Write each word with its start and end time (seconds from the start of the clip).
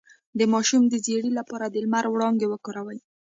د 0.39 0.41
ماشوم 0.53 0.83
د 0.89 0.93
ژیړي 1.05 1.31
لپاره 1.39 1.65
د 1.67 1.75
لمر 1.83 2.05
وړانګې 2.09 2.47
وکاروئ 2.49 2.99